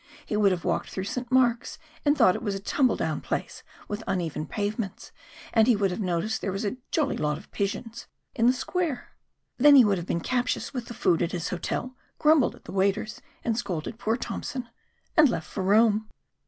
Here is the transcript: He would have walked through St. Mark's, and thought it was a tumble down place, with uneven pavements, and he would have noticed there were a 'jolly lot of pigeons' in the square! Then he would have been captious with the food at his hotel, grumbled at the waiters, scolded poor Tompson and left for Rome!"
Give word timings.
He 0.25 0.35
would 0.35 0.51
have 0.51 0.65
walked 0.65 0.89
through 0.89 1.03
St. 1.03 1.31
Mark's, 1.31 1.77
and 2.03 2.17
thought 2.17 2.33
it 2.33 2.41
was 2.41 2.55
a 2.55 2.59
tumble 2.59 2.95
down 2.95 3.21
place, 3.21 3.61
with 3.87 4.03
uneven 4.07 4.47
pavements, 4.47 5.11
and 5.53 5.67
he 5.67 5.75
would 5.75 5.91
have 5.91 5.99
noticed 6.01 6.41
there 6.41 6.51
were 6.51 6.67
a 6.67 6.77
'jolly 6.89 7.17
lot 7.17 7.37
of 7.37 7.51
pigeons' 7.51 8.07
in 8.33 8.47
the 8.47 8.51
square! 8.53 9.09
Then 9.59 9.75
he 9.75 9.85
would 9.85 9.99
have 9.99 10.07
been 10.07 10.19
captious 10.19 10.73
with 10.73 10.87
the 10.87 10.95
food 10.95 11.21
at 11.21 11.33
his 11.33 11.49
hotel, 11.49 11.95
grumbled 12.17 12.55
at 12.55 12.63
the 12.65 12.71
waiters, 12.71 13.21
scolded 13.53 13.99
poor 13.99 14.17
Tompson 14.17 14.69
and 15.15 15.29
left 15.29 15.47
for 15.47 15.61
Rome!" 15.61 16.09